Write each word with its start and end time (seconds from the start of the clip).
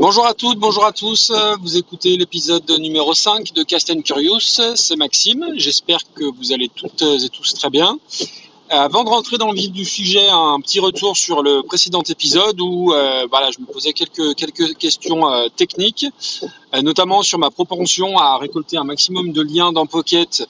Bonjour 0.00 0.24
à 0.24 0.32
toutes, 0.32 0.58
bonjour 0.58 0.86
à 0.86 0.92
tous. 0.92 1.30
Vous 1.60 1.76
écoutez 1.76 2.16
l'épisode 2.16 2.64
numéro 2.78 3.12
5 3.12 3.52
de 3.52 3.62
Cast 3.62 3.90
and 3.90 4.00
Curious. 4.00 4.74
C'est 4.74 4.96
Maxime. 4.96 5.44
J'espère 5.56 6.00
que 6.14 6.24
vous 6.24 6.54
allez 6.54 6.70
toutes 6.74 7.02
et 7.02 7.28
tous 7.28 7.52
très 7.52 7.68
bien. 7.68 7.98
Avant 8.70 9.04
de 9.04 9.10
rentrer 9.10 9.36
dans 9.36 9.50
le 9.52 9.58
vif 9.58 9.70
du 9.70 9.84
sujet, 9.84 10.26
un 10.30 10.58
petit 10.62 10.80
retour 10.80 11.18
sur 11.18 11.42
le 11.42 11.62
précédent 11.62 12.00
épisode 12.08 12.58
où 12.62 12.94
euh, 12.94 13.26
voilà, 13.28 13.50
je 13.50 13.60
me 13.60 13.66
posais 13.66 13.92
quelques, 13.92 14.34
quelques 14.36 14.74
questions 14.78 15.30
euh, 15.30 15.48
techniques, 15.54 16.06
euh, 16.74 16.80
notamment 16.80 17.22
sur 17.22 17.38
ma 17.38 17.50
propension 17.50 18.16
à 18.16 18.38
récolter 18.38 18.78
un 18.78 18.84
maximum 18.84 19.32
de 19.32 19.42
liens 19.42 19.70
dans 19.70 19.84
Pocket 19.84 20.48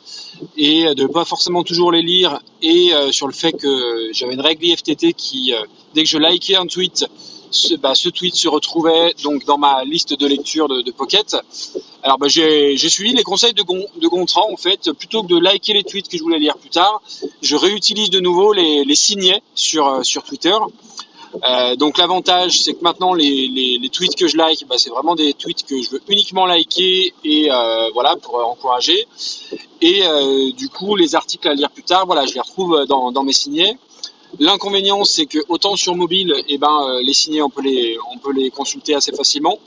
et 0.56 0.94
de 0.94 1.06
pas 1.08 1.24
forcément 1.24 1.64
toujours 1.64 1.90
les 1.90 2.02
lire, 2.02 2.38
et 2.62 2.92
sur 3.10 3.26
le 3.26 3.32
fait 3.32 3.52
que 3.52 4.10
j'avais 4.12 4.34
une 4.34 4.40
règle 4.40 4.64
IFTT 4.64 5.12
qui, 5.12 5.52
dès 5.94 6.04
que 6.04 6.08
je 6.08 6.18
likais 6.18 6.54
un 6.54 6.66
tweet, 6.66 7.06
ce, 7.50 7.74
bah, 7.74 7.94
ce, 7.94 8.08
tweet 8.08 8.34
se 8.34 8.48
retrouvait 8.48 9.14
donc 9.22 9.44
dans 9.44 9.58
ma 9.58 9.84
liste 9.84 10.18
de 10.18 10.26
lecture 10.26 10.68
de, 10.68 10.90
Pocket. 10.90 11.36
Alors 12.02 12.18
bah, 12.18 12.28
j'ai 12.28 12.76
suivi 12.76 13.12
les 13.12 13.22
conseils 13.22 13.54
de, 13.54 13.62
de, 13.62 14.08
Gontran 14.08 14.50
en 14.52 14.56
fait, 14.56 14.92
plutôt 14.92 15.22
que 15.22 15.28
de 15.28 15.38
liker 15.38 15.72
les 15.72 15.84
tweets 15.84 16.08
que 16.08 16.16
je 16.16 16.22
voulais 16.22 16.38
lire 16.38 16.56
plus 16.56 16.70
tard, 16.70 17.00
je 17.42 17.56
réutilise 17.56 18.10
de 18.10 18.20
nouveau 18.20 18.52
les, 18.52 18.94
signets 18.94 19.42
sur, 19.54 19.86
euh, 19.86 20.02
Twitter. 20.26 20.56
Euh, 21.48 21.76
donc 21.76 21.96
l'avantage, 21.96 22.60
c'est 22.60 22.74
que 22.74 22.82
maintenant 22.82 23.14
les, 23.14 23.88
tweets 23.92 24.16
que 24.16 24.26
je 24.26 24.36
like, 24.36 24.66
bah, 24.68 24.76
c'est 24.78 24.90
vraiment 24.90 25.14
des 25.14 25.32
tweets 25.34 25.64
que 25.64 25.80
je 25.80 25.90
veux 25.90 26.00
uniquement 26.08 26.46
liker 26.46 27.14
et 27.24 27.50
euh, 27.50 27.88
voilà 27.94 28.16
pour 28.16 28.36
encourager. 28.46 29.06
Et 29.80 30.02
du 30.56 30.68
coup, 30.68 30.94
les 30.94 31.14
articles 31.14 31.48
à 31.48 31.54
lire 31.54 31.70
plus 31.70 31.82
tard, 31.82 32.04
voilà, 32.04 32.26
je 32.26 32.34
les 32.34 32.40
retrouve 32.40 32.84
dans 32.86 33.22
mes 33.22 33.32
signets. 33.32 33.78
L'inconvénient, 34.38 35.04
c'est 35.04 35.26
que 35.26 35.38
autant 35.48 35.76
sur 35.76 35.94
mobile, 35.96 36.34
eh 36.48 36.58
ben, 36.58 36.68
euh, 36.68 37.02
les 37.02 37.12
signés, 37.12 37.42
on 37.42 37.50
peut 37.50 37.62
les, 37.62 37.98
on 38.12 38.18
peut 38.18 38.32
les 38.32 38.50
consulter 38.50 38.94
assez 38.94 39.12
facilement. 39.12 39.58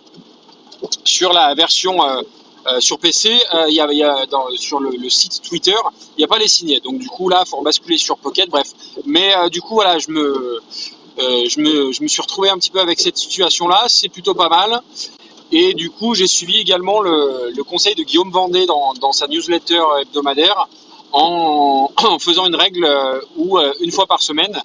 Sur 1.04 1.34
la 1.34 1.54
version 1.54 2.04
euh, 2.04 2.22
euh, 2.68 2.80
sur 2.80 2.98
PC, 2.98 3.30
il 3.68 3.74
y 3.74 3.82
a, 3.82 3.92
y 3.92 4.04
a 4.04 4.26
sur 4.56 4.80
le, 4.80 4.92
le, 4.92 5.10
site 5.10 5.42
Twitter, 5.42 5.76
il 6.18 6.22
n'y 6.22 6.24
a 6.24 6.28
pas 6.28 6.38
les 6.38 6.48
signés. 6.48 6.80
Donc 6.80 6.98
du 6.98 7.08
coup, 7.08 7.28
là, 7.28 7.44
il 7.46 7.50
faut 7.50 7.62
basculer 7.62 7.98
sur 7.98 8.18
Pocket. 8.18 8.50
Bref, 8.50 8.68
mais 9.06 9.34
du 9.50 9.62
coup, 9.62 9.76
voilà, 9.76 10.00
je 10.00 10.10
me, 10.10 10.62
je 11.18 11.60
me, 11.60 11.92
je 11.92 12.02
me 12.02 12.08
suis 12.08 12.22
retrouvé 12.22 12.50
un 12.50 12.58
petit 12.58 12.72
peu 12.72 12.80
avec 12.80 13.02
cette 13.02 13.18
situation-là. 13.18 13.86
C'est 13.88 14.10
plutôt 14.10 14.34
pas 14.34 14.50
mal. 14.50 14.82
Et 15.52 15.74
du 15.74 15.90
coup, 15.92 16.16
j'ai 16.16 16.26
suivi 16.26 16.58
également 16.58 17.02
le, 17.02 17.52
le, 17.54 17.64
conseil 17.64 17.96
de 17.96 18.04
Guillaume 18.04 18.32
Vendée 18.32 18.66
dans, 18.66 18.94
dans 18.94 19.12
sa 19.12 19.28
newsletter 19.28 19.84
hebdomadaire 20.02 20.68
en, 21.16 22.18
faisant 22.20 22.48
une 22.48 22.56
règle 22.56 22.86
euh, 22.86 23.22
où 23.36 23.60
euh, 23.60 23.72
une 23.82 23.92
fois 23.92 24.08
par 24.08 24.22
semaine, 24.22 24.60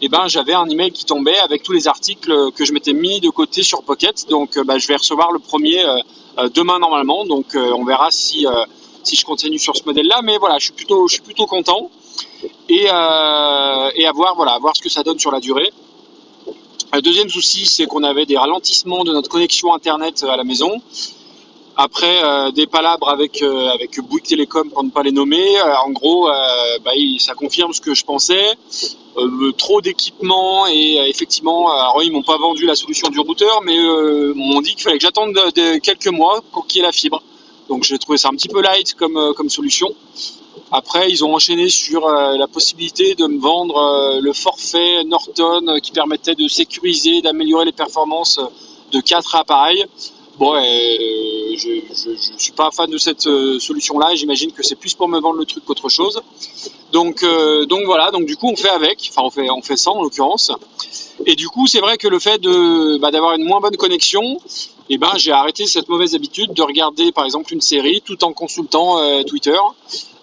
eh 0.00 0.08
ben, 0.08 0.28
j'avais 0.28 0.54
un 0.54 0.68
email 0.68 0.92
qui 0.92 1.04
tombait 1.04 1.38
avec 1.40 1.64
tous 1.64 1.72
les 1.72 1.88
articles 1.88 2.52
que 2.52 2.64
je 2.64 2.72
m'étais 2.72 2.92
mis 2.92 3.20
de 3.20 3.30
côté 3.30 3.64
sur 3.64 3.82
Pocket. 3.82 4.28
Donc, 4.28 4.56
euh, 4.56 4.62
bah, 4.62 4.78
je 4.78 4.86
vais 4.86 4.94
recevoir 4.94 5.32
le 5.32 5.40
premier 5.40 5.84
demain 6.54 6.78
normalement. 6.78 7.24
Donc, 7.24 7.46
on 7.56 7.84
verra 7.84 8.12
si, 8.12 8.46
je 9.12 9.24
continue 9.24 9.58
sur 9.58 9.76
ce 9.76 9.82
modèle-là. 9.86 10.20
Mais 10.22 10.38
voilà, 10.38 10.58
je 10.58 10.66
suis 10.66 10.72
plutôt, 10.72 11.46
content. 11.46 11.90
Et, 12.68 12.88
à 12.88 14.12
voir, 14.14 14.36
voilà, 14.36 14.52
à 14.52 14.74
ce 14.74 14.80
que 14.80 14.88
ça 14.88 15.02
donne 15.02 15.18
sur 15.18 15.32
la 15.32 15.40
durée. 15.40 15.72
Le 16.92 17.02
deuxième 17.02 17.28
souci, 17.28 17.66
c'est 17.66 17.86
qu'on 17.86 18.04
avait 18.04 18.24
des 18.24 18.38
ralentissements 18.38 19.02
de 19.02 19.12
notre 19.12 19.28
connexion 19.28 19.74
Internet 19.74 20.22
à 20.22 20.36
la 20.36 20.44
maison. 20.44 20.80
Après 21.80 22.24
euh, 22.24 22.50
des 22.50 22.66
palabres 22.66 23.08
avec 23.08 23.40
euh, 23.40 23.68
avec 23.68 24.00
Bouygues 24.00 24.24
Télécom 24.24 24.68
pour 24.68 24.82
ne 24.82 24.90
pas 24.90 25.04
les 25.04 25.12
nommer, 25.12 25.60
euh, 25.60 25.76
en 25.86 25.90
gros, 25.90 26.28
bah, 26.84 26.90
ça 27.20 27.34
confirme 27.34 27.72
ce 27.72 27.80
que 27.80 27.94
je 27.94 28.04
pensais. 28.04 28.46
trop 29.56 29.80
d'équipements 29.80 30.66
et 30.66 31.08
effectivement, 31.08 31.70
alors 31.70 32.02
ils 32.02 32.10
m'ont 32.10 32.24
pas 32.24 32.36
vendu 32.36 32.66
la 32.66 32.74
solution 32.74 33.08
du 33.10 33.20
routeur, 33.20 33.62
mais 33.62 33.78
m'ont 34.34 34.60
dit 34.60 34.74
qu'il 34.74 34.82
fallait 34.82 34.98
que 34.98 35.04
j'attende 35.04 35.34
de, 35.34 35.78
quelques 35.78 36.08
mois 36.08 36.42
pour 36.52 36.66
qu'il 36.66 36.78
y 36.78 36.80
ait 36.82 36.86
la 36.86 36.92
fibre. 36.92 37.22
Donc 37.68 37.84
j'ai 37.84 37.98
trouvé 37.98 38.18
ça 38.18 38.28
un 38.28 38.36
petit 38.38 38.48
peu 38.48 38.60
light 38.60 38.94
comme 38.94 39.32
comme 39.36 39.48
solution. 39.48 39.88
Après, 40.72 41.08
ils 41.12 41.24
ont 41.24 41.32
enchaîné 41.32 41.68
sur 41.68 42.08
la 42.08 42.48
possibilité 42.48 43.14
de 43.14 43.26
me 43.28 43.38
vendre 43.38 44.18
le 44.20 44.32
forfait 44.32 45.04
Norton 45.04 45.78
qui 45.80 45.92
permettait 45.92 46.34
de 46.34 46.48
sécuriser, 46.48 47.22
d'améliorer 47.22 47.66
les 47.66 47.76
performances 47.84 48.40
de 48.90 49.00
quatre 49.00 49.36
appareils. 49.36 49.84
Bon, 50.38 50.54
euh, 50.54 50.60
je, 51.58 51.80
je, 51.90 52.38
suis 52.38 52.52
pas 52.52 52.70
fan 52.70 52.90
de 52.90 52.98
cette 52.98 53.26
euh, 53.26 53.58
solution-là. 53.58 54.14
J'imagine 54.14 54.52
que 54.52 54.62
c'est 54.62 54.76
plus 54.76 54.94
pour 54.94 55.08
me 55.08 55.20
vendre 55.20 55.38
le 55.38 55.44
truc 55.44 55.64
qu'autre 55.64 55.88
chose. 55.88 56.20
Donc, 56.92 57.22
euh, 57.22 57.66
voilà. 57.84 58.10
Donc 58.10 58.26
du 58.26 58.36
coup, 58.36 58.48
on 58.48 58.56
fait 58.56 58.68
avec. 58.68 59.10
Enfin, 59.10 59.22
on 59.24 59.30
fait, 59.30 59.50
on 59.50 59.76
sans 59.76 59.96
en 59.96 60.02
l'occurrence. 60.02 60.52
Et 61.26 61.34
du 61.34 61.48
coup, 61.48 61.66
c'est 61.66 61.80
vrai 61.80 61.98
que 61.98 62.08
le 62.08 62.18
fait 62.18 62.40
bah, 63.00 63.10
d'avoir 63.10 63.34
une 63.34 63.44
moins 63.44 63.60
bonne 63.60 63.76
connexion, 63.76 64.40
eh 64.88 64.98
ben, 64.98 65.12
j'ai 65.16 65.32
arrêté 65.32 65.66
cette 65.66 65.88
mauvaise 65.88 66.14
habitude 66.14 66.52
de 66.52 66.62
regarder, 66.62 67.12
par 67.12 67.24
exemple, 67.24 67.52
une 67.52 67.60
série 67.60 68.00
tout 68.04 68.22
en 68.24 68.32
consultant 68.32 68.98
euh, 68.98 69.22
Twitter. 69.22 69.58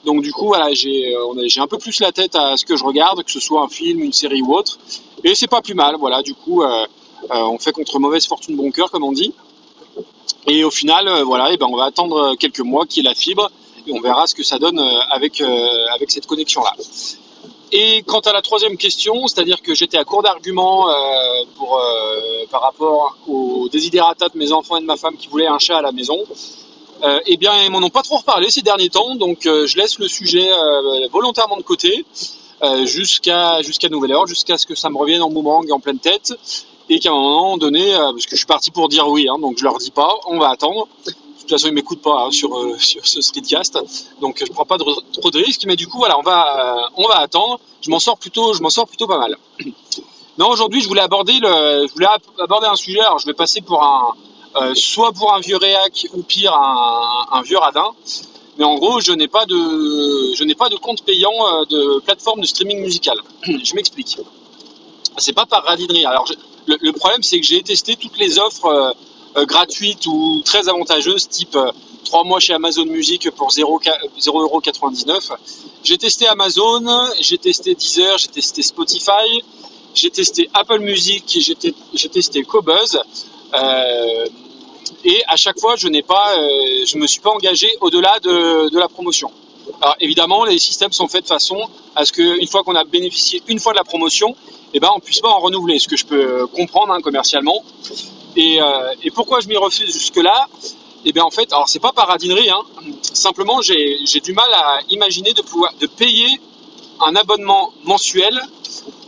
Donc 0.05 0.21
du 0.21 0.31
coup, 0.31 0.53
j'ai 0.73 1.59
un 1.59 1.67
peu 1.67 1.79
plus 1.79 1.99
la 1.99 2.11
tête 2.11 2.35
à 2.35 2.57
ce 2.57 2.65
que 2.65 2.75
je 2.75 2.83
regarde, 2.83 3.23
que 3.23 3.31
ce 3.31 3.39
soit 3.39 3.63
un 3.63 3.67
film, 3.67 4.01
une 4.03 4.13
série 4.13 4.41
ou 4.41 4.53
autre. 4.53 4.77
Et 5.23 5.33
c'est 5.33 5.47
pas 5.47 5.61
plus 5.61 5.73
mal. 5.73 5.95
Voilà. 5.99 6.21
Du 6.21 6.35
coup, 6.35 6.63
on 7.31 7.57
fait 7.57 7.71
contre 7.71 7.97
mauvaise 7.97 8.27
fortune 8.27 8.55
bon 8.55 8.69
cœur, 8.69 8.91
comme 8.91 9.03
on 9.03 9.11
dit. 9.11 9.33
Et 10.47 10.63
au 10.63 10.71
final, 10.71 11.07
euh, 11.07 11.23
voilà, 11.23 11.51
et 11.51 11.57
ben 11.57 11.67
on 11.69 11.75
va 11.75 11.85
attendre 11.85 12.35
quelques 12.35 12.59
mois 12.59 12.85
qu'il 12.85 13.03
y 13.03 13.05
ait 13.05 13.09
la 13.09 13.15
fibre 13.15 13.49
et 13.87 13.93
on 13.93 13.99
verra 13.99 14.27
ce 14.27 14.35
que 14.35 14.43
ça 14.43 14.59
donne 14.59 14.79
euh, 14.79 14.99
avec, 15.09 15.41
euh, 15.41 15.85
avec 15.93 16.11
cette 16.11 16.27
connexion-là. 16.27 16.73
Et 17.71 18.03
quant 18.03 18.19
à 18.19 18.31
la 18.31 18.41
troisième 18.41 18.77
question, 18.77 19.27
c'est-à-dire 19.27 19.61
que 19.61 19.73
j'étais 19.73 19.97
à 19.97 20.03
court 20.03 20.21
d'arguments 20.21 20.87
par 22.51 22.61
rapport 22.61 23.17
aux 23.27 23.67
désidératas 23.69 24.29
de 24.29 24.37
mes 24.37 24.51
enfants 24.51 24.77
et 24.77 24.81
de 24.81 24.85
ma 24.85 24.97
femme 24.97 25.17
qui 25.17 25.27
voulaient 25.27 25.47
un 25.47 25.57
chat 25.57 25.79
à 25.79 25.81
la 25.81 25.91
maison, 25.91 26.17
eh 27.03 27.37
bien 27.37 27.51
ils 27.63 27.71
m'en 27.71 27.79
ont 27.79 27.89
pas 27.89 28.03
trop 28.03 28.17
reparlé 28.17 28.49
ces 28.49 28.61
derniers 28.61 28.89
temps, 28.89 29.15
donc 29.15 29.39
je 29.43 29.77
laisse 29.77 29.97
le 29.97 30.07
sujet 30.07 30.47
volontairement 31.11 31.57
de 31.57 31.63
côté 31.63 32.05
jusqu'à 32.83 33.61
jusqu'à 33.63 33.89
nouvel 33.89 34.13
ordre, 34.13 34.27
jusqu'à 34.27 34.57
ce 34.57 34.67
que 34.67 34.75
ça 34.75 34.89
me 34.89 34.97
revienne 34.97 35.23
en 35.23 35.31
boomerang 35.31 35.67
et 35.67 35.71
en 35.71 35.79
pleine 35.79 35.99
tête 35.99 36.33
et 36.89 36.99
qu'à 36.99 37.09
un 37.09 37.13
moment 37.13 37.57
donné, 37.57 37.95
euh, 37.95 38.11
parce 38.11 38.25
que 38.25 38.31
je 38.31 38.37
suis 38.37 38.45
parti 38.45 38.71
pour 38.71 38.89
dire 38.89 39.07
oui, 39.07 39.27
hein, 39.27 39.37
donc 39.39 39.57
je 39.57 39.63
leur 39.63 39.77
dis 39.77 39.91
pas, 39.91 40.13
on 40.27 40.37
va 40.37 40.49
attendre. 40.49 40.87
De 41.05 41.11
toute 41.41 41.49
façon, 41.49 41.67
ils 41.67 41.73
m'écoutent 41.73 42.01
pas 42.01 42.25
hein, 42.25 42.31
sur, 42.31 42.57
euh, 42.57 42.75
sur 42.77 43.05
ce 43.05 43.21
streetcast, 43.21 43.79
donc 44.19 44.43
je 44.45 44.51
prends 44.51 44.65
pas 44.65 44.77
trop 44.77 45.31
de 45.31 45.37
risques. 45.37 45.65
Mais 45.65 45.75
du 45.75 45.87
coup, 45.87 45.97
voilà, 45.97 46.17
on 46.17 46.23
va, 46.23 46.77
euh, 46.77 46.89
on 46.97 47.07
va 47.07 47.19
attendre. 47.19 47.59
Je 47.81 47.89
m'en 47.89 47.99
sors 47.99 48.17
plutôt, 48.17 48.53
je 48.53 48.61
m'en 48.61 48.69
sors 48.69 48.87
plutôt 48.87 49.07
pas 49.07 49.19
mal. 49.19 49.37
Non, 50.37 50.49
aujourd'hui, 50.49 50.81
je 50.81 50.89
voulais 50.89 50.99
aborder 50.99 51.39
le, 51.39 51.87
je 51.87 51.93
voulais 51.93 52.09
aborder 52.39 52.67
un 52.67 52.75
sujet. 52.75 52.99
Alors, 52.99 53.19
je 53.19 53.25
vais 53.25 53.33
passer 53.33 53.61
pour 53.61 53.81
un, 53.81 54.13
soit 54.73 55.13
pour 55.13 55.33
un 55.33 55.39
vieux 55.39 55.55
réac 55.55 56.07
ou 56.13 56.23
pire 56.23 56.53
un, 56.53 57.41
vieux 57.41 57.57
radin. 57.57 57.91
Mais 58.57 58.65
en 58.65 58.75
gros, 58.75 58.99
je 58.99 59.13
n'ai 59.13 59.29
pas 59.29 59.45
de, 59.45 60.35
je 60.35 60.43
n'ai 60.43 60.55
pas 60.55 60.67
de 60.67 60.75
compte 60.75 61.03
payant 61.03 61.31
de 61.69 62.01
plateforme 62.01 62.41
de 62.41 62.47
streaming 62.47 62.81
musical. 62.81 63.17
je 63.43 63.75
m'explique. 63.75 64.17
C'est 65.17 65.31
pas 65.31 65.45
par 65.45 65.63
radinerie. 65.63 66.05
Alors, 66.05 66.27
le, 66.67 66.91
problème, 66.91 67.23
c'est 67.23 67.39
que 67.39 67.45
j'ai 67.45 67.61
testé 67.63 67.95
toutes 67.95 68.17
les 68.17 68.39
offres 68.39 68.65
euh, 68.65 68.91
euh, 69.37 69.45
gratuites 69.45 70.05
ou 70.07 70.41
très 70.43 70.67
avantageuses, 70.67 71.27
type 71.29 71.57
3 72.05 72.21
euh, 72.21 72.23
mois 72.23 72.39
chez 72.39 72.53
Amazon 72.53 72.85
Music 72.85 73.29
pour 73.31 73.51
0,99€. 73.51 75.31
J'ai 75.83 75.97
testé 75.97 76.27
Amazon, 76.27 76.83
j'ai 77.19 77.37
testé 77.37 77.75
Deezer, 77.75 78.17
j'ai 78.17 78.29
testé 78.29 78.61
Spotify, 78.61 79.43
j'ai 79.93 80.09
testé 80.09 80.49
Apple 80.53 80.79
Music, 80.79 81.23
j'ai 81.93 82.09
testé 82.09 82.43
Cobuzz. 82.43 82.99
Et 85.03 85.23
à 85.27 85.35
chaque 85.35 85.59
fois, 85.59 85.75
je 85.75 85.87
n'ai 85.87 86.01
pas, 86.01 86.35
je 86.85 86.97
me 86.97 87.05
suis 87.05 87.21
pas 87.21 87.29
engagé 87.29 87.69
au-delà 87.81 88.19
de, 88.21 88.69
de, 88.69 88.79
la 88.79 88.87
promotion. 88.87 89.31
Alors 89.81 89.95
évidemment, 89.99 90.45
les 90.45 90.57
systèmes 90.57 90.91
sont 90.91 91.07
faits 91.07 91.23
de 91.23 91.27
façon 91.27 91.69
à 91.95 92.05
ce 92.05 92.11
qu'une 92.11 92.47
fois 92.47 92.63
qu'on 92.63 92.75
a 92.75 92.83
bénéficié 92.83 93.41
une 93.47 93.59
fois 93.59 93.73
de 93.73 93.77
la 93.77 93.83
promotion, 93.83 94.35
eh 94.77 94.79
ben, 94.81 94.89
on 94.93 94.99
puisse 94.99 95.21
pas 95.21 95.29
en 95.29 95.39
renouveler, 95.39 95.79
ce 95.79 95.87
que 95.87 95.95
je 95.95 96.05
peux 96.05 96.47
comprendre 96.47 96.91
hein, 96.91 96.99
commercialement. 96.99 97.63
Et, 98.35 98.61
euh, 98.61 98.93
et, 99.03 99.09
pourquoi 99.09 99.39
je 99.39 99.47
m'y 99.47 99.55
refuse 99.55 99.93
jusque-là? 99.93 100.49
Eh 101.05 101.13
bien 101.13 101.23
en 101.23 101.29
fait, 101.29 101.53
alors 101.53 101.69
c'est 101.69 101.79
pas 101.79 101.93
par 101.93 102.09
radinerie, 102.09 102.49
hein, 102.49 102.61
simplement 103.01 103.61
j'ai 103.61 104.19
du 104.21 104.33
mal 104.33 104.51
à 104.53 104.79
imaginer 104.89 105.31
de 105.31 105.41
pouvoir 105.41 105.71
payer 105.95 106.41
un 106.99 107.15
abonnement 107.15 107.71
mensuel 107.85 108.37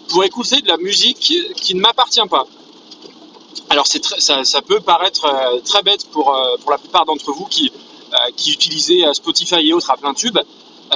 pour 0.08 0.24
écouter 0.24 0.62
de 0.62 0.70
la 0.70 0.78
musique 0.78 1.18
qui 1.18 1.76
ne 1.76 1.82
m'appartient 1.82 2.26
pas. 2.30 2.46
Alors 3.70 3.88
ça, 3.88 4.62
peut 4.62 4.80
paraître 4.80 5.26
euh, 5.26 5.60
très 5.66 5.82
bête 5.82 6.08
pour, 6.12 6.34
euh, 6.34 6.56
pour 6.62 6.72
la 6.72 6.78
plupart 6.78 7.04
d'entre 7.06 7.34
vous 7.34 7.46
qui, 7.46 7.74
qui 8.38 8.54
utilisez 8.54 9.04
Spotify 9.14 9.68
et 9.68 9.74
autres 9.74 9.92
à 9.92 9.98
plein 9.98 10.14
tube. 10.14 10.38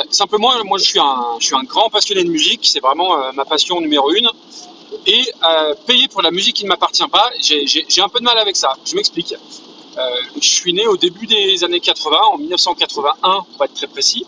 Euh, 0.01 0.07
simplement, 0.09 0.51
moi, 0.65 0.77
je 0.77 0.83
suis 0.83 1.00
un, 1.56 1.63
grand 1.63 1.89
passionné 1.89 2.24
de 2.24 2.30
musique. 2.30 2.62
C'est 2.63 2.80
vraiment 2.80 3.18
euh, 3.18 3.31
ma 3.33 3.45
passion 3.45 3.80
numéro 3.81 4.12
une. 4.13 4.30
Et 5.06 5.24
euh, 5.44 5.74
payer 5.88 6.07
pour 6.07 6.21
la 6.21 6.31
musique 6.31 6.57
qui 6.57 6.63
ne 6.65 6.69
m'appartient 6.69 7.07
pas, 7.07 7.31
j'ai 7.39 8.01
un 8.01 8.09
peu 8.09 8.19
de 8.19 8.25
mal 8.25 8.38
avec 8.38 8.56
ça. 8.56 8.75
Je 8.86 8.95
m'explique. 8.95 9.33
je 10.42 10.48
suis 10.48 10.74
né 10.74 10.86
au 10.88 10.98
début 10.98 11.27
des 11.27 11.63
années 11.63 11.80
80, 11.80 12.18
en 12.33 12.38
1981 12.38 13.45
pour 13.53 13.65
être 13.65 13.74
très 13.74 13.88
précis. 13.88 14.25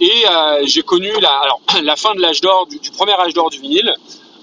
Et 0.00 0.24
j'ai 0.64 0.82
connu 0.82 1.10
la, 1.82 1.96
fin 1.96 2.14
de 2.14 2.20
l'âge 2.20 2.40
d'or, 2.40 2.66
du, 2.66 2.90
premier 2.90 3.12
âge 3.12 3.32
d'or 3.32 3.48
du 3.48 3.60
vinyle, 3.60 3.94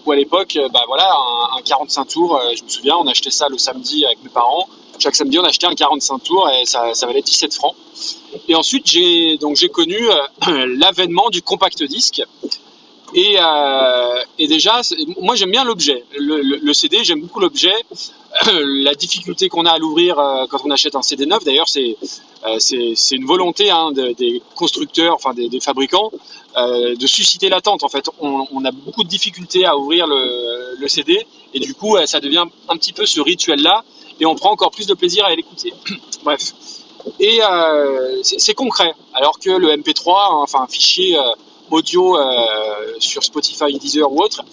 où 0.05 0.11
à 0.11 0.15
l'époque, 0.15 0.57
bah 0.73 0.83
voilà, 0.87 1.09
un, 1.11 1.57
un, 1.57 1.61
45 1.61 2.05
tours, 2.05 2.41
je 2.55 2.63
me 2.63 2.69
souviens, 2.69 2.95
on 2.97 3.07
achetait 3.07 3.31
ça 3.31 3.47
le 3.49 3.57
samedi 3.57 4.05
avec 4.05 4.23
mes 4.23 4.29
parents, 4.29 4.67
chaque 4.99 5.15
samedi, 5.15 5.39
on 5.39 5.43
achetait 5.43 5.67
un 5.67 5.75
45 5.75 6.19
tours 6.19 6.49
et 6.49 6.65
ça, 6.65 6.91
valait 7.05 7.21
17 7.21 7.53
francs. 7.53 7.75
Et 8.47 8.55
ensuite, 8.55 8.87
j'ai 8.87 9.37
donc 9.37 9.55
j'ai 9.55 9.69
connu 9.69 9.97
l'avènement 10.47 11.29
du 11.29 11.41
compact 11.41 11.83
disque. 11.83 12.21
Et, 13.15 13.37
et 14.39 14.47
déjà, 14.47 14.81
moi 15.19 15.35
j'aime 15.35 15.51
bien 15.51 15.63
l'objet. 15.63 16.03
Le, 16.17 16.73
CD, 16.73 17.03
j'aime 17.03 17.21
beaucoup 17.21 17.39
l'objet. 17.39 17.73
la 18.45 18.95
difficulté 18.95 19.49
qu'on 19.49 19.65
a 19.65 19.71
à 19.71 19.77
l'ouvrir 19.77 20.15
quand 20.49 20.59
on 20.65 20.71
achète 20.71 20.95
un 20.95 21.01
CD 21.01 21.25
neuf, 21.25 21.43
d'ailleurs, 21.43 21.69
c'est 21.69 21.97
c'est 22.59 23.15
une 23.15 23.25
volonté 23.25 23.69
hein, 23.69 23.91
des 23.91 24.41
constructeurs, 24.55 25.15
enfin 25.15 25.33
des, 25.33 25.59
fabricants, 25.59 26.11
euh, 26.57 26.95
de 26.95 27.07
susciter 27.07 27.49
l'attente. 27.49 27.83
En 27.83 27.89
fait, 27.89 28.09
on, 28.19 28.65
a 28.65 28.71
beaucoup 28.71 29.03
de 29.03 29.09
difficultés 29.09 29.65
à 29.65 29.77
ouvrir 29.77 30.07
le, 30.07 30.87
CD 30.87 31.25
et 31.53 31.59
du 31.59 31.73
coup, 31.73 31.97
ça 32.05 32.19
devient 32.19 32.45
un 32.67 32.77
petit 32.77 32.93
peu 32.93 33.05
ce 33.05 33.21
rituel-là 33.21 33.83
et 34.19 34.25
on 34.25 34.35
prend 34.35 34.51
encore 34.51 34.71
plus 34.71 34.87
de 34.87 34.93
plaisir 34.93 35.25
à 35.25 35.33
l'écouter. 35.33 35.73
Bref. 36.23 36.53
Et 37.19 37.39
euh, 37.41 38.21
c'est 38.23 38.53
concret. 38.53 38.93
Alors 39.13 39.39
que 39.39 39.49
le 39.49 39.69
MP3, 39.75 40.41
enfin 40.41 40.61
un 40.61 40.67
fichier 40.67 41.17
euh, 41.17 41.21
audio 41.71 42.17
euh, 42.17 42.93
sur 42.99 43.23
Spotify, 43.23 43.77
Deezer 43.77 44.11
ou 44.11 44.21
autre, 44.21 44.43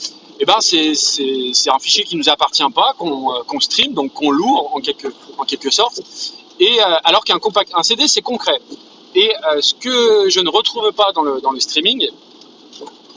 eh 0.40 0.44
ben 0.44 0.56
c'est 0.60 1.70
un 1.70 1.78
fichier 1.78 2.04
qui 2.04 2.16
nous 2.16 2.28
appartient 2.28 2.62
pas, 2.75 2.94
qu'on 2.98 3.34
euh, 3.34 3.43
qu 3.48 3.60
stream, 3.60 3.93
donc 3.93 4.12
qu'on 4.14 4.31
loue 4.31 4.56
en 4.56 4.81
quelque 5.44 5.70
sorte. 5.70 6.00
Et 6.60 6.78
euh, 6.78 6.96
alors 7.04 7.24
qu'un 7.24 7.38
CD, 7.82 8.06
c'est 8.06 8.20
concret. 8.20 8.60
Et 9.14 9.32
euh, 9.48 9.60
ce 9.60 9.74
que 9.74 10.28
je 10.28 10.40
ne 10.40 10.50
retrouve 10.50 10.92
pas 10.92 11.10
dans 11.12 11.22
le, 11.22 11.60
streaming, 11.60 12.06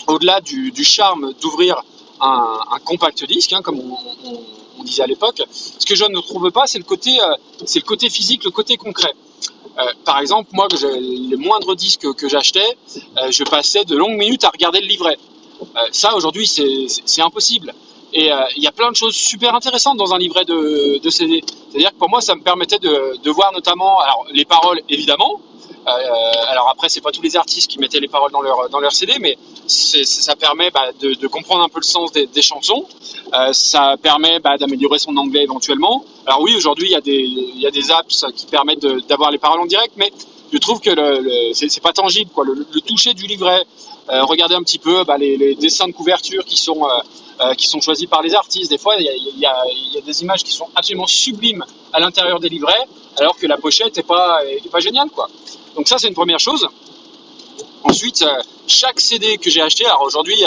au-delà 0.07 0.39
du, 0.41 0.83
charme 0.83 1.33
d'ouvrir 1.41 1.83
un, 2.21 2.79
compact 2.85 3.25
disque, 3.25 3.51
hein, 3.53 3.61
comme 3.61 3.79
on, 3.79 4.83
disait 4.83 5.03
à 5.03 5.07
l'époque, 5.07 5.41
ce 5.51 5.85
que 5.85 5.95
je 5.95 6.05
ne 6.05 6.19
trouve 6.19 6.51
pas, 6.51 6.65
c'est 6.65 6.77
le 6.77 6.83
côté, 6.83 7.21
euh, 7.21 7.35
c'est 7.65 7.79
le 7.79 7.85
côté 7.85 8.09
physique, 8.09 8.43
le 8.43 8.51
côté 8.51 8.77
concret. 8.77 9.13
Par 10.05 10.19
exemple, 10.19 10.49
moi, 10.53 10.67
les 10.71 11.35
moindres 11.35 11.75
disques 11.75 12.13
que 12.13 12.29
j'achetais, 12.29 12.77
je 13.31 13.43
passais 13.43 13.83
de 13.85 13.95
longues 13.95 14.17
minutes 14.17 14.43
à 14.43 14.49
regarder 14.49 14.79
le 14.79 14.85
livret. 14.85 15.17
Ça, 15.91 16.15
aujourd'hui, 16.15 16.45
c'est 16.47 17.21
impossible. 17.23 17.73
Et 18.13 18.29
il 18.55 18.63
y 18.63 18.67
a 18.67 18.71
plein 18.71 18.91
de 18.91 18.95
choses 18.95 19.15
super 19.15 19.55
intéressantes 19.55 19.97
dans 19.97 20.13
un 20.13 20.19
livret 20.19 20.45
de, 20.45 21.09
CD. 21.09 21.43
C'est-à-dire 21.69 21.91
que 21.91 21.97
pour 21.97 22.09
moi, 22.09 22.21
ça 22.21 22.35
me 22.35 22.41
permettait 22.41 22.79
de, 22.79 23.29
voir 23.31 23.51
notamment, 23.53 23.99
alors 23.99 24.25
les 24.31 24.45
paroles 24.45 24.79
évidemment, 24.87 25.41
euh, 25.87 26.49
alors 26.49 26.69
après, 26.69 26.89
c'est 26.89 27.01
pas 27.01 27.11
tous 27.11 27.21
les 27.21 27.35
artistes 27.35 27.69
qui 27.69 27.79
mettaient 27.79 27.99
les 27.99 28.07
paroles 28.07 28.31
dans 28.31 28.41
leur 28.41 28.69
dans 28.69 28.79
leur 28.79 28.93
CD, 28.93 29.13
mais 29.19 29.37
ça 29.67 30.35
permet 30.35 30.71
bah, 30.71 30.91
de, 30.99 31.27
comprendre 31.27 31.63
un 31.63 31.69
peu 31.69 31.79
le 31.79 31.85
sens 31.85 32.11
des, 32.11 32.41
chansons. 32.41 32.85
Euh, 33.33 33.51
ça 33.53 33.95
permet 34.01 34.39
bah, 34.39 34.57
d'améliorer 34.57 34.99
son 34.99 35.15
anglais 35.17 35.43
éventuellement. 35.43 36.05
Alors 36.25 36.41
oui, 36.41 36.55
aujourd'hui, 36.55 36.87
il 36.87 36.91
y 36.91 36.95
a 36.95 37.01
des 37.01 37.21
y 37.21 37.67
a 37.67 37.71
des 37.71 37.91
apps 37.91 38.25
qui 38.35 38.45
permettent 38.45 38.85
d'avoir 39.07 39.31
les 39.31 39.37
paroles 39.37 39.59
en 39.59 39.65
direct, 39.65 39.93
mais 39.97 40.11
je 40.51 40.57
trouve 40.57 40.79
que 40.79 40.91
le, 40.91 41.19
le 41.19 41.53
c'est 41.53 41.81
pas 41.81 41.93
tangible 41.93 42.31
quoi. 42.31 42.45
Le, 42.45 42.65
toucher 42.81 43.13
du 43.13 43.25
livret, 43.25 43.63
euh, 44.09 44.23
regarder 44.25 44.55
un 44.55 44.63
petit 44.63 44.79
peu 44.79 45.05
bah, 45.05 45.17
les, 45.17 45.55
dessins 45.55 45.87
de 45.87 45.93
couverture 45.93 46.43
qui 46.43 46.57
sont 46.57 46.83
euh, 46.83 46.87
euh, 47.41 47.53
qui 47.53 47.67
sont 47.67 47.79
choisis 47.79 48.05
par 48.07 48.21
les 48.21 48.35
artistes. 48.35 48.69
Des 48.69 48.77
fois, 48.77 48.95
il 48.99 49.05
y 49.05 49.09
a, 49.09 49.13
y, 49.13 49.45
a, 49.45 49.63
y 49.93 49.97
a, 49.97 50.01
des 50.01 50.21
images 50.21 50.43
qui 50.43 50.51
sont 50.51 50.67
absolument 50.75 51.07
sublimes 51.07 51.63
à 51.93 52.01
l'intérieur 52.01 52.41
des 52.41 52.49
livrets, 52.49 52.85
alors 53.17 53.37
que 53.37 53.47
la 53.47 53.57
pochette 53.57 53.97
est 53.97 54.03
pas 54.03 54.43
est 54.45 54.69
pas 54.69 54.81
géniale 54.81 55.09
quoi. 55.09 55.29
Donc 55.75 55.87
ça, 55.87 55.97
c'est 55.97 56.09
une 56.09 56.13
première 56.15 56.39
chose. 56.39 56.67
Ensuite, 57.83 58.25
chaque 58.67 58.99
CD 58.99 59.37
que 59.37 59.49
j'ai 59.49 59.61
acheté, 59.61 59.85
alors 59.85 60.01
aujourd'hui, 60.03 60.43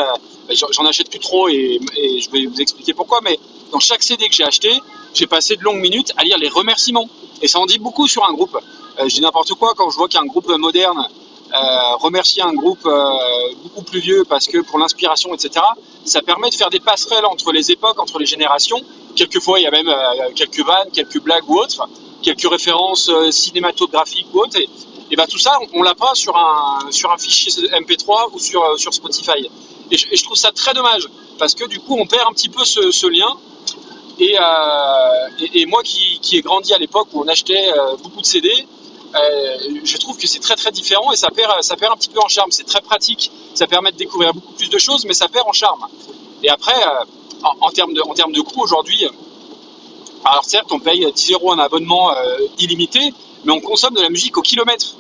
j'en 0.51 0.85
achète 0.85 1.11
plus 1.11 1.19
trop 1.19 1.49
et, 1.49 1.81
et, 1.97 2.21
je 2.21 2.31
vais 2.31 2.47
vous 2.47 2.61
expliquer 2.61 2.93
pourquoi, 2.93 3.21
mais 3.23 3.39
dans 3.73 3.81
chaque 3.81 4.03
CD 4.03 4.29
que 4.29 4.35
j'ai 4.35 4.45
acheté, 4.45 4.71
j'ai 5.15 5.27
passé 5.27 5.57
de 5.57 5.63
longues 5.63 5.81
minutes 5.81 6.13
à 6.17 6.25
lire 6.25 6.39
les 6.39 6.49
remerciements. 6.49 7.09
Et 7.43 7.49
ça 7.49 7.59
en 7.59 7.67
dit 7.67 7.79
beaucoup 7.79 8.07
sur 8.07 8.25
un 8.25 8.33
groupe. 8.33 8.59
Je 8.99 9.15
dis 9.15 9.21
n'importe 9.21 9.53
quoi 9.55 9.75
quand 9.75 9.91
je 9.91 9.97
vois 9.97 10.09
qu'un 10.09 10.25
groupe 10.25 10.49
moderne 10.49 11.07
euh, 11.55 11.97
remercier 11.97 12.43
un 12.43 12.53
groupe 12.53 12.85
euh, 12.87 13.13
beaucoup 13.63 13.83
plus 13.83 14.01
vieux 14.01 14.25
parce 14.29 14.47
que 14.47 14.59
pour 14.59 14.79
l'inspiration, 14.79 15.33
etc., 15.35 15.65
ça 16.05 16.21
permet 16.23 16.51
de 16.51 16.55
faire 16.55 16.71
des 16.71 16.81
passerelles 16.81 17.25
entre 17.25 17.53
les 17.53 17.71
époques, 17.71 17.99
entre 18.01 18.19
les 18.19 18.27
générations. 18.27 18.81
Quelquefois, 19.15 19.61
il 19.61 19.63
y 19.63 19.67
a 19.67 19.71
même 19.71 19.89
euh, 19.89 20.31
quelques 20.35 20.65
vannes, 20.65 20.89
quelques 20.93 21.21
blagues 21.21 21.49
ou 21.49 21.59
autres, 21.59 21.89
quelques 22.23 22.49
références 22.49 23.11
cinématographiques 23.31 24.27
ou 24.35 24.41
autres. 24.41 24.59
Et, 24.59 24.69
et 25.11 25.17
ben 25.17 25.27
tout 25.27 25.39
ça, 25.39 25.57
on, 25.63 25.81
on 25.81 25.83
l'a 25.83 25.95
pas 25.95 26.15
sur 26.15 26.37
un 26.37 26.91
sur 26.91 27.13
un 27.13 27.19
fichier 27.19 27.53
MP3 27.71 28.31
ou 28.33 28.39
sur 28.39 28.79
sur 28.79 28.93
Spotify. 28.93 29.49
Et 29.91 29.97
je, 29.97 30.07
et 30.11 30.17
je, 30.17 30.25
trouve 30.25 30.37
ça 30.37 30.51
très 30.51 30.75
dommage 30.75 31.07
parce 31.39 31.55
que 31.55 31.67
du 31.69 31.79
coup, 31.79 31.97
on 31.99 32.07
perd 32.07 32.29
un 32.29 32.33
petit 32.33 32.49
peu 32.49 32.65
ce, 32.65 32.91
ce 32.91 33.07
lien. 33.07 33.37
Et, 34.19 34.37
euh, 34.41 35.47
et, 35.53 35.67
moi 35.67 35.83
qui, 35.83 36.19
qui 36.21 36.39
ai 36.39 36.41
grandi 36.41 36.73
à 36.73 36.79
l'époque 36.79 37.09
où 37.13 37.21
on 37.23 37.29
achetait 37.29 37.69
euh, 37.69 37.97
beaucoup 38.03 38.23
de 38.23 38.27
CD, 38.27 38.51
euh, 39.17 39.81
je 39.85 39.97
trouve 39.99 40.17
que 40.17 40.27
c'est 40.27 40.41
très 40.41 40.57
très 40.57 40.73
différent 40.73 41.13
et 41.13 41.17
ça 41.17 41.29
perd, 41.31 41.63
ça 41.63 41.77
perd 41.77 41.93
un 41.93 41.97
petit 41.97 42.09
peu 42.09 42.21
en 42.21 42.29
charme. 42.29 42.51
C'est 42.51 42.65
très 42.67 42.81
pratique, 42.81 43.31
ça 43.55 43.67
permet 43.67 43.93
de 43.93 43.97
découvrir 43.97 44.35
beaucoup 44.35 44.53
plus 44.53 44.71
de 44.71 44.79
choses, 44.79 45.05
mais 45.05 45.15
ça 45.15 45.29
perd 45.29 45.47
en 45.49 45.53
charme. 45.53 45.87
Et 46.43 46.49
après, 46.49 46.75
euh, 46.75 47.05
en, 47.61 47.71
termes 47.71 47.95
de, 47.95 48.03
en 48.03 48.15
termes 48.15 48.33
de 48.33 48.41
coût 48.41 48.63
aujourd'hui, 48.63 49.07
alors 50.25 50.45
certes, 50.45 50.73
on 50.73 50.81
paye 50.81 51.07
10 51.13 51.33
euros 51.33 51.53
un 51.53 51.59
abonnement 51.61 52.11
euh, 52.11 52.39
illimité, 52.59 53.15
mais 53.45 53.53
on 53.53 53.61
consomme 53.61 53.95
de 53.95 54.01
la 54.01 54.09
musique 54.09 54.37
au 54.37 54.43
kilomètre. 54.43 54.97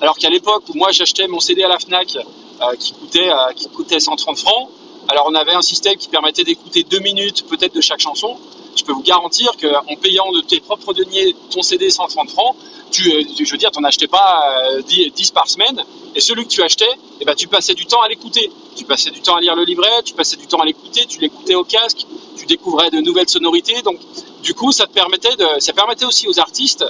Alors 0.00 0.16
qu'à 0.16 0.30
l'époque 0.30 0.62
où 0.68 0.74
moi 0.74 0.92
j'achetais 0.92 1.26
mon 1.26 1.40
CD 1.40 1.64
à 1.64 1.68
la 1.68 1.80
Fnac 1.80 2.16
euh, 2.16 2.76
qui, 2.78 2.92
coûtait, 2.92 3.28
euh, 3.28 3.52
qui 3.56 3.68
coûtait 3.68 3.98
130 3.98 4.38
francs, 4.38 4.68
alors 5.08 5.26
on 5.28 5.34
avait 5.34 5.54
un 5.54 5.62
système 5.62 5.96
qui 5.96 6.08
permettait 6.08 6.44
d'écouter 6.44 6.84
deux 6.84 7.00
minutes 7.00 7.44
peut-être 7.48 7.74
de 7.74 7.80
chaque 7.80 7.98
chanson. 7.98 8.36
Je 8.76 8.84
peux 8.84 8.92
vous 8.92 9.02
garantir 9.02 9.52
qu'en 9.60 9.96
payant 9.96 10.30
de 10.32 10.40
tes 10.40 10.60
propres 10.60 10.94
deniers 10.94 11.34
ton 11.50 11.62
CD 11.62 11.90
130 11.90 12.30
francs, 12.30 12.56
tu, 12.90 13.10
euh, 13.12 13.22
je 13.38 13.50
veux 13.50 13.58
dire, 13.58 13.70
tu 13.70 13.80
n'en 13.80 13.88
achetais 13.88 14.06
pas 14.06 14.42
10, 14.86 15.12
10, 15.12 15.30
par 15.32 15.48
semaine. 15.48 15.84
Et 16.14 16.20
celui 16.20 16.44
que 16.44 16.48
tu 16.48 16.62
achetais, 16.62 16.88
eh 17.20 17.24
ben, 17.24 17.34
tu 17.34 17.48
passais 17.48 17.74
du 17.74 17.86
temps 17.86 18.00
à 18.00 18.08
l'écouter. 18.08 18.50
Tu 18.76 18.84
passais 18.84 19.10
du 19.10 19.20
temps 19.20 19.36
à 19.36 19.40
lire 19.40 19.56
le 19.56 19.64
livret, 19.64 20.02
tu 20.04 20.14
passais 20.14 20.36
du 20.36 20.46
temps 20.46 20.60
à 20.60 20.64
l'écouter, 20.64 21.04
tu 21.06 21.20
l'écoutais 21.20 21.54
au 21.54 21.64
casque, 21.64 22.06
tu 22.36 22.46
découvrais 22.46 22.90
de 22.90 23.00
nouvelles 23.00 23.28
sonorités. 23.28 23.82
Donc, 23.82 23.98
du 24.42 24.54
coup, 24.54 24.72
ça 24.72 24.86
te 24.86 24.92
permettait 24.92 25.36
de, 25.36 25.46
ça 25.58 25.72
permettait 25.72 26.04
aussi 26.04 26.28
aux 26.28 26.38
artistes 26.38 26.84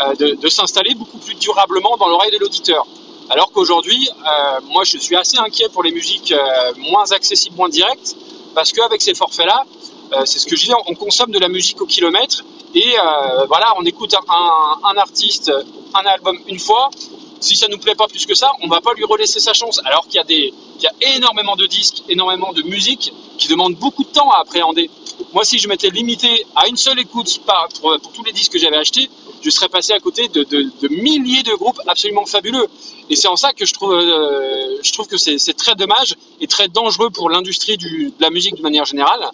euh, 0.00 0.14
de, 0.14 0.48
s'installer 0.48 0.94
beaucoup 0.94 1.18
plus 1.18 1.34
durablement 1.34 1.96
dans 1.96 2.08
l'oreille 2.08 2.30
de 2.30 2.38
l'auditeur. 2.38 2.86
Alors 3.30 3.50
qu'aujourd'hui, 3.50 4.08
euh, 4.08 4.60
moi, 4.68 4.84
je 4.84 4.98
suis 4.98 5.16
assez 5.16 5.38
inquiet 5.38 5.68
pour 5.70 5.82
les 5.82 5.90
musiques 5.90 6.32
euh, 6.32 6.72
moins 6.90 7.10
accessibles, 7.12 7.56
moins 7.56 7.68
directes, 7.70 8.14
parce 8.54 8.72
qu'avec 8.72 9.00
ces 9.00 9.14
forfaits-là, 9.14 9.64
euh, 10.12 10.24
c'est 10.24 10.38
ce 10.38 10.46
que 10.46 10.56
je 10.56 10.62
disais, 10.62 10.74
on 10.86 10.94
consomme 10.94 11.30
de 11.30 11.38
la 11.38 11.48
musique 11.48 11.80
au 11.80 11.86
kilomètre, 11.86 12.44
et 12.74 12.94
euh, 12.98 13.46
voilà, 13.46 13.74
on 13.78 13.84
écoute 13.84 14.14
un, 14.14 14.88
un, 14.88 14.96
artiste, 14.96 15.52
un 15.94 16.06
album 16.06 16.38
une 16.46 16.58
fois. 16.58 16.90
Si 17.38 17.54
ça 17.54 17.68
nous 17.68 17.78
plaît 17.78 17.94
pas 17.94 18.08
plus 18.08 18.24
que 18.24 18.34
ça, 18.34 18.50
on 18.62 18.68
va 18.68 18.80
pas 18.80 18.94
lui 18.94 19.04
relaisser 19.04 19.40
sa 19.40 19.52
chance. 19.52 19.80
Alors 19.84 20.06
qu'il 20.06 20.16
y 20.16 20.18
a 20.18 20.24
des, 20.24 20.52
il 20.78 20.82
y 20.82 20.86
a 20.86 21.16
énormément 21.16 21.54
de 21.54 21.66
disques, 21.66 22.02
énormément 22.08 22.52
de 22.52 22.62
musique 22.62 23.12
qui 23.38 23.48
demandent 23.48 23.76
beaucoup 23.76 24.04
de 24.04 24.08
temps 24.08 24.30
à 24.30 24.40
appréhender. 24.40 24.90
Moi, 25.32 25.44
si 25.44 25.58
je 25.58 25.68
m'étais 25.68 25.90
limité 25.90 26.46
à 26.54 26.66
une 26.66 26.76
seule 26.76 26.98
écoute 26.98 27.40
par, 27.46 27.68
pour, 27.80 27.98
pour 28.00 28.12
tous 28.12 28.24
les 28.24 28.32
disques 28.32 28.52
que 28.52 28.58
j'avais 28.58 28.76
achetés, 28.76 29.08
je 29.42 29.50
serais 29.50 29.68
passé 29.68 29.92
à 29.92 30.00
côté 30.00 30.28
de, 30.28 30.44
de, 30.44 30.70
de, 30.80 30.88
milliers 30.88 31.42
de 31.42 31.54
groupes 31.54 31.80
absolument 31.86 32.26
fabuleux. 32.26 32.66
Et 33.10 33.16
c'est 33.16 33.28
en 33.28 33.36
ça 33.36 33.52
que 33.52 33.64
je 33.64 33.72
trouve, 33.72 33.92
euh, 33.92 34.78
je 34.82 34.92
trouve 34.92 35.06
que 35.06 35.16
c'est 35.16 35.56
très 35.56 35.74
dommage 35.74 36.16
et 36.40 36.46
très 36.46 36.68
dangereux 36.68 37.10
pour 37.10 37.30
l'industrie 37.30 37.76
de 37.76 38.12
la 38.18 38.30
musique 38.30 38.56
de 38.56 38.62
manière 38.62 38.84
générale. 38.84 39.30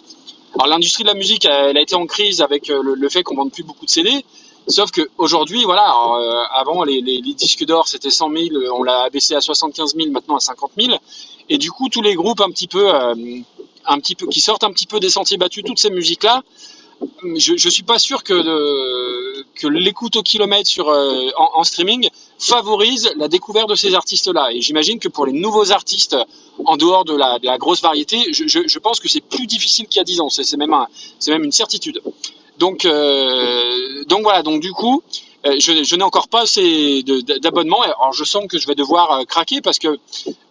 Alors 0.55 0.67
l'industrie 0.67 1.03
de 1.03 1.07
la 1.07 1.15
musique, 1.15 1.45
elle 1.45 1.77
a 1.77 1.81
été 1.81 1.95
en 1.95 2.05
crise 2.05 2.41
avec 2.41 2.69
euh, 2.69 2.95
le, 2.95 3.09
fait 3.09 3.23
qu'on 3.23 3.35
vende 3.35 3.51
plus 3.51 3.63
beaucoup 3.63 3.85
de 3.85 3.89
CD. 3.89 4.23
Sauf 4.67 4.91
qu'aujourd'hui, 4.91 5.63
voilà, 5.63 5.81
alors, 5.81 6.15
euh, 6.15 6.43
avant 6.51 6.83
les, 6.83 7.01
disques 7.01 7.65
d'or 7.65 7.87
c'était 7.87 8.11
100 8.11 8.31
000, 8.31 8.47
on 8.73 8.83
l'a 8.83 9.01
abaissé 9.03 9.33
à 9.35 9.41
75 9.41 9.95
000, 9.95 10.11
maintenant 10.11 10.35
à 10.35 10.39
50 10.39 10.71
000. 10.79 10.95
Et 11.49 11.57
du 11.57 11.71
coup, 11.71 11.89
tous 11.89 12.01
les 12.01 12.13
groupes 12.13 12.39
un 12.39 12.51
petit 12.51 12.67
peu, 12.67 12.93
euh, 12.93 13.15
un 13.85 13.99
petit 13.99 14.15
peu, 14.15 14.27
qui 14.27 14.41
sortent 14.41 14.63
un 14.63 14.71
petit 14.71 14.85
peu 14.85 14.99
des 14.99 15.09
sentiers 15.09 15.37
battus, 15.37 15.63
toutes 15.65 15.79
ces 15.79 15.89
musiques-là, 15.89 16.43
je, 17.35 17.57
je 17.57 17.69
suis 17.69 17.83
pas 17.83 17.99
sûr 17.99 18.23
que, 18.23 18.33
de, 18.33 19.02
que 19.55 19.67
l'écoute 19.67 20.15
au 20.15 20.23
kilomètre 20.23 20.69
sur, 20.69 20.89
euh, 20.89 21.29
en, 21.37 21.63
streaming 21.63 22.09
favorise 22.39 23.11
la 23.17 23.27
découverte 23.27 23.69
de 23.69 23.75
ces 23.75 23.93
artistes-là. 23.93 24.51
Et 24.51 24.61
j'imagine 24.61 24.99
que 24.99 25.07
pour 25.07 25.25
les 25.25 25.33
nouveaux 25.33 25.71
artistes, 25.71 26.17
en 26.65 26.77
dehors 26.77 27.05
de 27.05 27.15
la, 27.15 27.57
grosse 27.57 27.81
variété, 27.81 28.17
je, 28.31 28.79
pense 28.79 28.99
que 28.99 29.07
c'est 29.07 29.21
plus 29.21 29.47
difficile 29.47 29.87
qu'il 29.87 29.97
y 29.97 30.01
a 30.01 30.03
10 30.03 30.21
ans. 30.21 30.29
C'est 30.29 30.57
même, 30.57 30.73
un, 30.73 30.87
même 31.27 31.43
une 31.43 31.51
certitude. 31.51 32.01
Donc, 32.59 32.85
euh, 32.85 34.03
donc 34.05 34.23
voilà. 34.23 34.43
Donc 34.43 34.61
du 34.61 34.71
coup, 34.71 35.01
euh, 35.45 35.55
je, 35.59 35.95
n'ai 35.95 36.03
encore 36.03 36.27
pas 36.27 36.41
assez 36.41 37.03
d'abonnements. 37.41 37.81
Alors 37.81 38.13
je 38.13 38.23
sens 38.23 38.45
que 38.47 38.57
je 38.57 38.67
vais 38.67 38.75
devoir 38.75 39.25
craquer 39.25 39.61
parce 39.61 39.79
que 39.79 39.97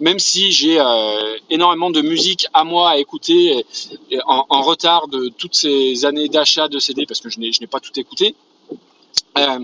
même 0.01 0.19
si 0.19 0.53
j'ai 0.53 0.83
énormément 1.51 1.91
de 1.91 2.01
musique 2.01 2.47
à 2.55 2.65
moi 2.65 2.91
à 2.91 2.97
écouter 2.99 3.65
en, 4.27 4.47
en, 4.49 4.63
retard 4.63 5.09
de 5.09 5.29
toutes 5.29 5.55
ces 5.55 6.05
années 6.05 6.29
d'achat 6.29 6.69
de 6.69 6.79
CD 6.79 7.07
parce 7.07 7.21
que 7.21 7.29
je 7.29 7.39
n'ai 7.39 7.67
pas 7.67 7.81
tout 7.81 7.99
écouté, 7.99 8.35
euh, 9.39 9.59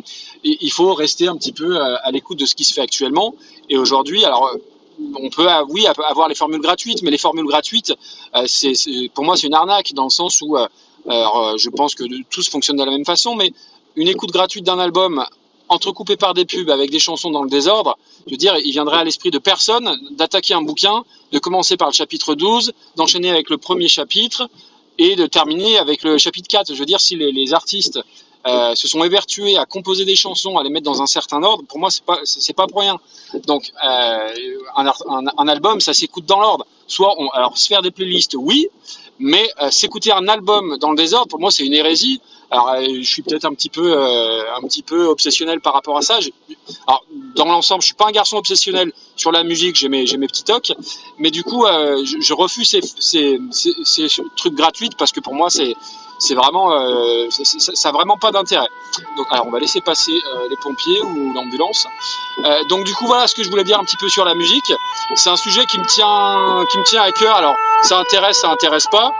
il 0.44 0.72
faut 0.72 0.94
rester 0.94 1.28
un 1.28 1.36
petit 1.36 1.52
peu 1.52 1.78
à 1.78 2.10
l'écoute 2.10 2.38
de 2.38 2.46
ce 2.46 2.54
qui 2.54 2.64
se 2.64 2.72
fait 2.72 2.80
actuellement. 2.80 3.34
Et 3.68 3.76
aujourd'hui, 3.76 4.24
alors 4.24 4.56
on 5.20 5.30
peut 5.30 5.46
oui 5.68 5.86
avoir 5.86 6.28
les 6.28 6.34
formules 6.34 6.60
gratuites, 6.60 7.02
mais 7.02 7.10
les 7.10 7.18
formules 7.18 7.46
gratuites, 7.46 7.94
c'est 8.46 8.74
pour 9.14 9.24
moi 9.24 9.36
c'est 9.36 9.46
une 9.46 9.54
arnaque 9.54 9.92
dans 9.92 10.04
le 10.04 10.10
sens 10.10 10.40
où 10.40 10.56
alors, 10.56 11.58
je 11.58 11.70
pense 11.70 11.94
que 11.94 12.04
tous 12.30 12.48
fonctionnent 12.48 12.78
de 12.78 12.84
la 12.84 12.90
même 12.90 13.04
façon, 13.04 13.34
mais 13.34 13.52
une 13.96 14.08
écoute 14.08 14.30
gratuite 14.30 14.64
d'un 14.64 14.78
album 14.78 15.24
entrecoupé 15.68 16.16
par 16.16 16.34
des 16.34 16.44
pubs 16.44 16.70
avec 16.70 16.90
des 16.90 16.98
chansons 16.98 17.30
dans 17.30 17.42
le 17.42 17.50
désordre, 17.50 17.98
je 18.26 18.32
veux 18.32 18.36
dire, 18.36 18.56
il 18.64 18.72
viendrait 18.72 18.98
à 18.98 19.04
l'esprit 19.04 19.30
de 19.30 19.38
personne 19.38 19.96
d'attaquer 20.12 20.54
un 20.54 20.62
bouquin, 20.62 21.04
de 21.32 21.38
commencer 21.38 21.76
par 21.76 21.88
le 21.88 21.94
chapitre 21.94 22.34
12, 22.34 22.72
d'enchaîner 22.96 23.30
avec 23.30 23.50
le 23.50 23.58
premier 23.58 23.88
chapitre 23.88 24.48
et 24.98 25.14
de 25.14 25.26
terminer 25.26 25.78
avec 25.78 26.02
le 26.02 26.18
chapitre 26.18 26.48
4. 26.48 26.72
Je 26.72 26.78
veux 26.78 26.86
dire, 26.86 27.00
si 27.00 27.16
les 27.16 27.54
artistes 27.54 28.00
euh, 28.46 28.74
se 28.74 28.86
sont 28.86 29.02
évertués 29.04 29.56
à 29.56 29.66
composer 29.66 30.04
des 30.04 30.14
chansons, 30.14 30.58
à 30.58 30.62
les 30.62 30.70
mettre 30.70 30.84
dans 30.84 31.02
un 31.02 31.06
certain 31.06 31.42
ordre, 31.42 31.64
pour 31.64 31.78
moi, 31.78 31.90
c'est 31.90 32.04
pas, 32.04 32.20
pas 32.56 32.66
pour 32.66 32.80
rien. 32.80 32.98
Donc, 33.46 33.72
euh, 33.84 34.28
un, 34.76 34.86
un, 34.86 35.24
un, 35.36 35.48
album, 35.48 35.80
ça 35.80 35.92
s'écoute 35.92 36.24
dans 36.24 36.40
l'ordre. 36.40 36.66
Soit, 36.86 37.14
on, 37.18 37.28
alors, 37.30 37.58
se 37.58 37.66
faire 37.66 37.82
des 37.82 37.90
playlists, 37.90 38.36
oui, 38.38 38.68
mais 39.18 39.48
euh, 39.60 39.70
s'écouter 39.70 40.12
un 40.12 40.28
album 40.28 40.78
dans 40.78 40.90
le 40.90 40.96
désordre, 40.96 41.28
pour 41.28 41.40
moi, 41.40 41.50
c'est 41.50 41.66
une 41.66 41.74
hérésie. 41.74 42.20
Alors, 42.50 42.70
euh, 42.70 42.82
je 43.02 43.08
suis 43.08 43.22
peut-être 43.22 43.44
un 43.44 43.52
petit 43.52 43.68
peu, 43.68 43.92
euh, 43.92 44.42
un 44.56 44.66
petit 44.66 44.82
peu 44.82 45.06
obsessionnel 45.06 45.60
par 45.60 45.74
rapport 45.74 45.96
à 45.96 46.02
ça. 46.02 46.18
Alors, 46.86 47.04
dans 47.34 47.44
l'ensemble, 47.44 47.82
je 47.82 47.86
suis 47.86 47.94
pas 47.94 48.06
un 48.08 48.12
garçon 48.12 48.36
obsessionnel 48.36 48.92
sur 49.16 49.32
la 49.32 49.44
musique. 49.44 49.76
J'ai 49.76 49.88
mes, 49.88 50.06
j'ai 50.06 50.16
mes 50.16 50.26
petits 50.26 50.44
tocs, 50.44 50.72
mais 51.18 51.30
du 51.30 51.44
coup, 51.44 51.66
euh, 51.66 52.04
je, 52.04 52.20
je, 52.20 52.34
refuse 52.34 52.68
ces, 52.68 52.80
ces, 52.98 53.38
ces, 53.84 54.08
trucs 54.36 54.54
gratuits 54.54 54.90
parce 54.96 55.12
que 55.12 55.20
pour 55.20 55.34
moi, 55.34 55.50
c'est, 55.50 55.74
c'est 56.18 56.34
vraiment, 56.34 56.72
euh, 56.72 57.28
ça 57.30 57.88
n'a 57.88 57.92
vraiment 57.92 58.16
pas 58.16 58.32
d'intérêt. 58.32 58.68
Donc, 59.16 59.26
alors, 59.30 59.46
on 59.46 59.50
va 59.50 59.60
laisser 59.60 59.80
passer 59.80 60.12
euh, 60.12 60.48
les 60.50 60.56
pompiers 60.56 61.00
ou 61.02 61.32
l'ambulance. 61.32 61.86
Euh, 62.44 62.64
donc, 62.64 62.84
du 62.84 62.94
coup, 62.94 63.06
voilà 63.06 63.26
ce 63.26 63.34
que 63.34 63.42
je 63.42 63.50
voulais 63.50 63.64
dire 63.64 63.78
un 63.78 63.84
petit 63.84 63.96
peu 63.96 64.08
sur 64.08 64.24
la 64.24 64.34
musique. 64.34 64.72
C'est 65.14 65.30
un 65.30 65.36
sujet 65.36 65.64
qui 65.66 65.78
me 65.78 65.86
tient, 65.86 66.64
qui 66.70 66.78
me 66.78 66.84
tient 66.84 67.02
à 67.02 67.12
cœur. 67.12 67.36
Alors, 67.36 67.54
ça 67.82 67.98
intéresse, 67.98 68.40
ça 68.40 68.50
intéresse 68.50 68.86
pas. 68.90 69.12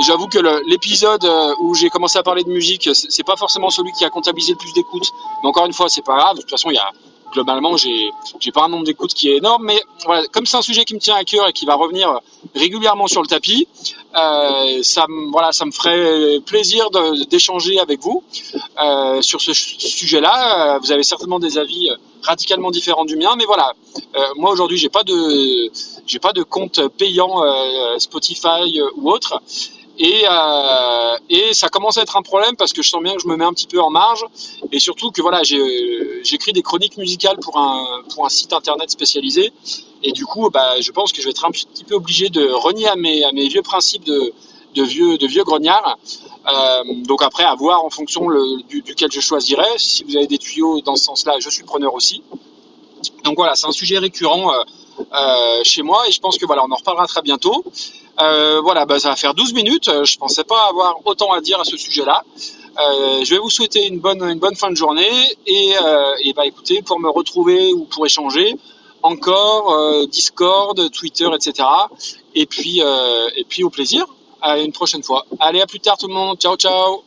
J'avoue 0.00 0.26
que 0.26 0.38
l'épisode 0.68 1.28
où 1.60 1.74
j'ai 1.74 1.90
commencé 1.90 2.18
à 2.18 2.22
parler 2.22 2.44
de 2.44 2.50
musique, 2.50 2.88
c'est 2.92 3.24
pas 3.24 3.36
forcément 3.36 3.70
celui 3.70 3.92
qui 3.92 4.04
a 4.04 4.10
comptabilisé 4.10 4.52
le 4.52 4.58
plus 4.58 4.72
d'écoutes. 4.72 5.08
Mais 5.42 5.48
encore 5.48 5.66
une 5.66 5.72
fois, 5.72 5.88
c'est 5.88 6.04
pas 6.04 6.16
grave. 6.16 6.36
De 6.36 6.40
toute 6.40 6.50
façon, 6.50 6.70
il 6.70 6.74
y 6.74 6.78
a 6.78 6.90
globalement, 7.32 7.76
j'ai 7.76 8.52
pas 8.52 8.64
un 8.64 8.68
nombre 8.68 8.84
d'écoutes 8.84 9.14
qui 9.14 9.30
est 9.30 9.38
énorme, 9.38 9.64
mais 9.64 9.80
voilà, 10.04 10.26
comme 10.28 10.46
c'est 10.46 10.58
un 10.58 10.62
sujet 10.62 10.84
qui 10.84 10.94
me 10.94 11.00
tient 11.00 11.16
à 11.16 11.24
cœur 11.24 11.48
et 11.48 11.52
qui 11.52 11.64
va 11.64 11.74
revenir 11.74 12.20
régulièrement 12.54 13.06
sur 13.06 13.22
le 13.22 13.26
tapis, 13.26 13.66
euh, 14.14 14.82
ça 14.82 15.06
voilà, 15.30 15.52
ça 15.52 15.64
me 15.64 15.72
ferait 15.72 16.40
plaisir 16.40 16.90
d'échanger 17.30 17.80
avec 17.80 18.00
vous 18.00 18.22
euh, 18.82 19.22
sur 19.22 19.40
ce 19.40 19.52
sujet-là. 19.54 20.78
Vous 20.78 20.92
avez 20.92 21.02
certainement 21.02 21.38
des 21.38 21.58
avis 21.58 21.90
radicalement 22.22 22.70
différents 22.70 23.04
du 23.04 23.16
mien, 23.16 23.34
mais 23.36 23.46
voilà, 23.46 23.72
euh, 24.14 24.20
moi 24.36 24.52
aujourd'hui, 24.52 24.76
j'ai 24.76 24.90
pas 24.90 25.02
j'ai 26.06 26.18
pas 26.18 26.32
de 26.32 26.42
compte 26.42 26.86
payant 26.98 27.42
euh, 27.42 27.98
Spotify 27.98 28.80
ou 28.96 29.10
autre. 29.10 29.40
Et, 30.04 30.24
euh, 30.28 31.16
et, 31.30 31.54
ça 31.54 31.68
commence 31.68 31.96
à 31.96 32.02
être 32.02 32.16
un 32.16 32.22
problème 32.22 32.56
parce 32.56 32.72
que 32.72 32.82
je 32.82 32.88
sens 32.88 33.00
bien 33.00 33.14
que 33.14 33.22
je 33.22 33.28
me 33.28 33.36
mets 33.36 33.44
un 33.44 33.52
petit 33.52 33.68
peu 33.68 33.80
en 33.80 33.88
marge 33.88 34.24
et 34.72 34.80
surtout 34.80 35.12
que 35.12 35.22
voilà 35.22 35.42
j'écris 35.44 36.52
des 36.52 36.62
chroniques 36.62 36.96
musicales 36.96 37.36
pour 37.40 37.56
un, 37.56 38.02
site 38.28 38.52
internet 38.52 38.90
spécialisé 38.90 39.52
et 40.02 40.10
du 40.10 40.26
coup 40.26 40.50
bah, 40.50 40.80
je 40.80 40.90
pense 40.90 41.12
que 41.12 41.20
je 41.20 41.26
vais 41.26 41.30
être 41.30 41.44
un 41.44 41.52
petit 41.52 41.84
peu 41.84 41.94
obligé 41.94 42.30
de 42.30 42.50
renier 42.50 42.88
à 42.88 42.96
mes, 42.96 43.48
vieux 43.48 43.62
principes 43.62 44.04
de, 44.04 44.32
vieux, 44.74 45.44
grognards. 45.44 45.96
Euh, 46.52 46.82
donc 47.06 47.22
après 47.22 47.44
à 47.44 47.54
voir 47.54 47.84
en 47.84 47.90
fonction 47.90 48.26
duquel 48.68 49.12
je 49.12 49.20
choisirai. 49.20 49.68
Si 49.76 50.02
vous 50.02 50.16
avez 50.16 50.26
des 50.26 50.38
tuyaux 50.38 50.80
dans 50.80 50.96
ce 50.96 51.04
sens-là, 51.04 51.36
je 51.38 51.48
suis 51.48 51.62
preneur 51.62 51.94
aussi. 51.94 52.24
Donc 53.22 53.36
voilà, 53.36 53.54
c'est 53.54 53.68
un 53.68 53.72
sujet 53.72 53.98
récurrent 53.98 54.52
euh, 54.52 54.62
euh, 55.00 55.60
chez 55.64 55.82
moi 55.82 56.06
et 56.08 56.12
je 56.12 56.20
pense 56.20 56.38
que 56.38 56.46
voilà, 56.46 56.64
on 56.64 56.70
en 56.70 56.76
reparlera 56.76 57.06
très 57.06 57.22
bientôt. 57.22 57.64
Euh, 58.20 58.60
voilà, 58.60 58.84
bah, 58.84 58.98
ça 58.98 59.10
va 59.10 59.16
faire 59.16 59.34
12 59.34 59.54
minutes. 59.54 59.90
Je 60.04 60.16
pensais 60.16 60.44
pas 60.44 60.68
avoir 60.68 60.96
autant 61.04 61.32
à 61.32 61.40
dire 61.40 61.60
à 61.60 61.64
ce 61.64 61.76
sujet-là. 61.76 62.22
Euh, 62.78 63.24
je 63.24 63.34
vais 63.34 63.40
vous 63.40 63.50
souhaiter 63.50 63.86
une 63.86 63.98
bonne, 63.98 64.22
une 64.22 64.38
bonne 64.38 64.56
fin 64.56 64.70
de 64.70 64.76
journée 64.76 65.36
et, 65.46 65.74
euh, 65.82 66.14
et 66.24 66.32
bah 66.32 66.46
écoutez, 66.46 66.80
pour 66.82 66.98
me 67.00 67.10
retrouver 67.10 67.72
ou 67.72 67.84
pour 67.84 68.06
échanger, 68.06 68.56
encore 69.02 69.74
euh, 69.74 70.06
Discord, 70.06 70.90
Twitter, 70.90 71.28
etc. 71.34 71.68
Et 72.34 72.46
puis, 72.46 72.80
et 72.80 73.44
puis 73.48 73.64
au 73.64 73.70
plaisir. 73.70 74.06
À 74.44 74.58
une 74.58 74.72
prochaine 74.72 75.04
fois. 75.04 75.24
Allez, 75.38 75.60
à 75.60 75.66
plus 75.66 75.78
tard 75.78 75.96
tout 75.96 76.08
le 76.08 76.14
monde. 76.14 76.36
Ciao, 76.38 76.56
ciao. 76.56 77.04